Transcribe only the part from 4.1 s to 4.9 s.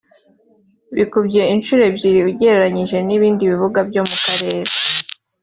karere